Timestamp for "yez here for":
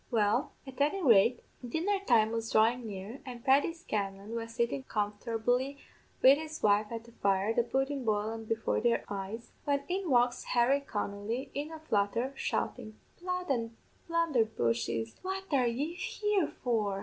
15.67-16.99